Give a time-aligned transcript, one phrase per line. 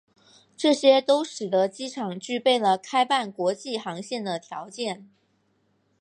[0.57, 5.07] 这些都使得机场具备了开办国际航线的条件。